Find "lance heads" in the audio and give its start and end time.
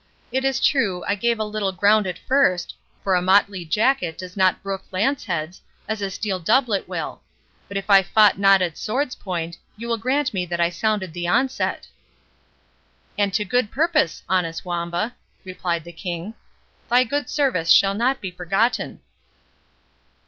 4.89-5.61